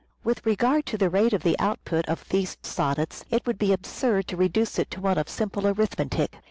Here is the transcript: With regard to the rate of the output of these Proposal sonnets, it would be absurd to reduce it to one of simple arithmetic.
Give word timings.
With 0.23 0.43
regard 0.47 0.87
to 0.87 0.97
the 0.97 1.11
rate 1.11 1.31
of 1.31 1.43
the 1.43 1.55
output 1.59 2.07
of 2.07 2.27
these 2.29 2.55
Proposal 2.55 2.73
sonnets, 2.73 3.23
it 3.29 3.45
would 3.45 3.59
be 3.59 3.71
absurd 3.71 4.25
to 4.29 4.35
reduce 4.35 4.79
it 4.79 4.89
to 4.89 4.99
one 4.99 5.19
of 5.19 5.29
simple 5.29 5.67
arithmetic. 5.67 6.39